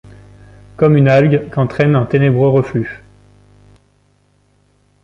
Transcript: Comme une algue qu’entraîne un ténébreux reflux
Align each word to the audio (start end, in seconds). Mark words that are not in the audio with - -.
Comme 0.77 0.97
une 0.97 1.07
algue 1.07 1.47
qu’entraîne 1.51 1.95
un 1.95 2.07
ténébreux 2.07 2.49
reflux 2.49 3.03